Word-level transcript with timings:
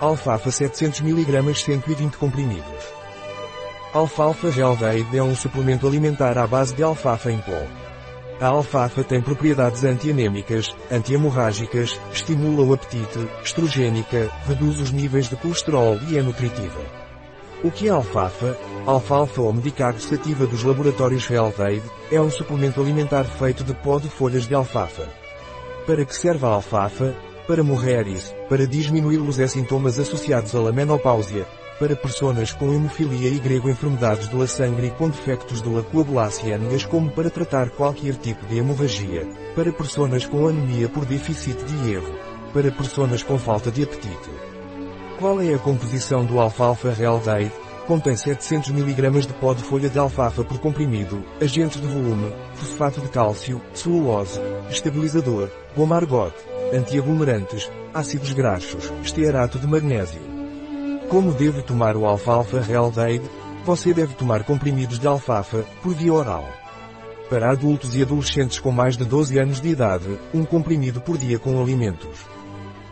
Alfafa 0.00 0.50
700 0.50 1.00
mg 1.02 1.54
120 1.54 2.16
comprimidos. 2.16 2.84
Alfalfa 3.92 4.50
Gel 4.50 4.74
Day 4.74 5.06
é 5.14 5.22
um 5.22 5.36
suplemento 5.36 5.86
alimentar 5.86 6.36
à 6.36 6.46
base 6.48 6.74
de 6.74 6.82
alfafa 6.82 7.30
em 7.30 7.38
pó. 7.38 7.62
A 8.40 8.48
alfafa 8.48 9.04
tem 9.04 9.22
propriedades 9.22 9.84
antianêmicas, 9.84 10.74
anti-hemorrágicas, 10.90 12.00
estimula 12.12 12.64
o 12.64 12.74
apetite, 12.74 13.28
estrogênica, 13.44 14.28
reduz 14.48 14.80
os 14.80 14.90
níveis 14.90 15.28
de 15.28 15.36
colesterol 15.36 15.96
e 16.08 16.18
é 16.18 16.22
nutritiva. 16.22 16.80
O 17.62 17.70
que 17.70 17.86
é 17.86 17.90
alfafa? 17.90 18.58
Alfalfa 18.84 19.42
ou 19.42 19.52
medicago 19.52 20.00
sativa 20.00 20.44
dos 20.44 20.64
laboratórios 20.64 21.30
Health 21.30 21.60
Aid, 21.60 21.84
é 22.10 22.20
um 22.20 22.30
suplemento 22.32 22.80
alimentar 22.80 23.24
feito 23.24 23.62
de 23.62 23.72
pó 23.74 24.00
de 24.00 24.08
folhas 24.08 24.48
de 24.48 24.54
alfafa. 24.56 25.08
Para 25.86 26.04
que 26.04 26.16
serve 26.16 26.44
a 26.44 26.48
alfafa? 26.48 27.14
Para 27.46 27.62
mulheres, 27.62 28.34
para 28.48 28.66
diminuir 28.66 29.18
os 29.18 29.36
sintomas 29.50 29.98
associados 29.98 30.54
à 30.54 30.72
menopausia, 30.72 31.46
para 31.78 31.94
pessoas 31.94 32.52
com 32.54 32.72
hemofilia 32.72 33.28
e 33.28 33.38
grego 33.38 33.68
enfermidades 33.68 34.30
de 34.30 34.36
la 34.36 34.46
sangre 34.46 34.90
com 34.96 35.10
defectos 35.10 35.60
de 35.60 35.68
la 35.68 35.82
coagulácia 35.82 36.58
como 36.88 37.10
para 37.10 37.28
tratar 37.28 37.68
qualquer 37.68 38.14
tipo 38.16 38.46
de 38.46 38.58
hemorragia, 38.58 39.26
para 39.54 39.70
pessoas 39.70 40.24
com 40.24 40.48
anemia 40.48 40.88
por 40.88 41.04
déficit 41.04 41.62
de 41.64 41.86
hierro, 41.86 42.14
para 42.54 42.70
pessoas 42.70 43.22
com 43.22 43.38
falta 43.38 43.70
de 43.70 43.82
apetite. 43.82 44.30
Qual 45.18 45.38
é 45.42 45.52
a 45.52 45.58
composição 45.58 46.24
do 46.24 46.40
alfalfa 46.40 46.92
Real 46.92 47.18
Day? 47.18 47.52
Contém 47.86 48.16
700 48.16 48.70
mg 48.70 49.26
de 49.26 49.34
pó 49.34 49.52
de 49.52 49.62
folha 49.62 49.90
de 49.90 49.98
alfafa 49.98 50.42
por 50.42 50.58
comprimido, 50.58 51.22
agentes 51.42 51.78
de 51.78 51.86
volume, 51.86 52.32
fosfato 52.54 53.02
de 53.02 53.08
cálcio, 53.08 53.60
celulose, 53.74 54.40
estabilizador, 54.70 55.50
goma 55.76 55.96
argote, 55.96 56.53
antiaglomerantes, 56.72 57.70
ácidos 57.92 58.32
graxos, 58.32 58.92
estearato 59.02 59.58
de 59.58 59.66
magnésio. 59.66 60.20
Como 61.08 61.32
deve 61.32 61.62
tomar 61.62 61.96
o 61.96 62.06
alfalfa 62.06 62.60
Day? 62.94 63.20
Você 63.64 63.94
deve 63.94 64.14
tomar 64.14 64.44
comprimidos 64.44 64.98
de 64.98 65.06
alfafa, 65.06 65.64
por 65.82 65.94
via 65.94 66.12
oral. 66.12 66.48
Para 67.30 67.50
adultos 67.50 67.96
e 67.96 68.02
adolescentes 68.02 68.58
com 68.58 68.70
mais 68.70 68.96
de 68.96 69.04
12 69.04 69.38
anos 69.38 69.60
de 69.60 69.68
idade, 69.68 70.18
um 70.32 70.44
comprimido 70.44 71.00
por 71.00 71.16
dia 71.16 71.38
com 71.38 71.60
alimentos. 71.60 72.26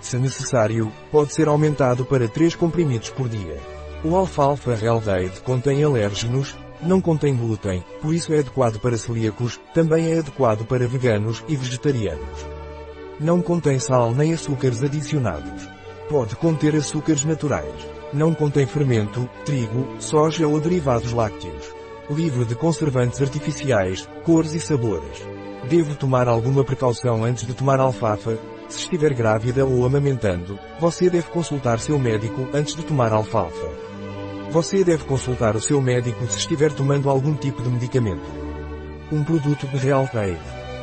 Se 0.00 0.16
necessário, 0.18 0.92
pode 1.10 1.32
ser 1.32 1.48
aumentado 1.48 2.04
para 2.04 2.28
3 2.28 2.54
comprimidos 2.54 3.10
por 3.10 3.28
dia. 3.28 3.56
O 4.04 4.14
alfalfa 4.14 4.74
Real 4.74 5.00
Date 5.00 5.40
contém 5.40 5.82
alérgenos, 5.82 6.56
não 6.82 7.00
contém 7.00 7.34
glúten, 7.34 7.82
por 8.00 8.14
isso 8.14 8.32
é 8.32 8.38
adequado 8.38 8.78
para 8.78 8.96
celíacos, 8.96 9.58
também 9.74 10.12
é 10.12 10.18
adequado 10.18 10.64
para 10.66 10.86
veganos 10.86 11.42
e 11.48 11.56
vegetarianos. 11.56 12.57
Não 13.20 13.42
contém 13.42 13.80
sal 13.80 14.14
nem 14.14 14.32
açúcares 14.32 14.82
adicionados. 14.82 15.68
Pode 16.08 16.36
conter 16.36 16.76
açúcares 16.76 17.24
naturais. 17.24 17.74
Não 18.12 18.32
contém 18.32 18.64
fermento, 18.64 19.28
trigo, 19.44 19.96
soja 19.98 20.46
ou 20.46 20.60
derivados 20.60 21.12
lácteos. 21.12 21.74
Livre 22.08 22.44
de 22.44 22.54
conservantes 22.54 23.20
artificiais, 23.20 24.08
cores 24.24 24.54
e 24.54 24.60
sabores. 24.60 25.26
Devo 25.68 25.96
tomar 25.96 26.28
alguma 26.28 26.62
precaução 26.62 27.24
antes 27.24 27.44
de 27.44 27.54
tomar 27.54 27.80
alfafa? 27.80 28.38
Se 28.68 28.80
estiver 28.80 29.12
grávida 29.12 29.66
ou 29.66 29.84
amamentando, 29.84 30.58
você 30.78 31.10
deve 31.10 31.28
consultar 31.30 31.80
seu 31.80 31.98
médico 31.98 32.48
antes 32.54 32.76
de 32.76 32.82
tomar 32.82 33.12
alfalfa. 33.12 33.68
Você 34.50 34.84
deve 34.84 35.04
consultar 35.04 35.56
o 35.56 35.60
seu 35.60 35.80
médico 35.80 36.24
se 36.28 36.38
estiver 36.38 36.72
tomando 36.72 37.10
algum 37.10 37.34
tipo 37.34 37.62
de 37.62 37.68
medicamento. 37.68 38.30
Um 39.10 39.24
produto 39.24 39.66
de 39.66 39.76
Real 39.76 40.06
Trade. 40.06 40.57